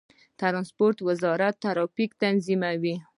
[0.03, 0.03] د
[0.39, 2.95] ترانسپورت وزارت ټرافیک تنظیموي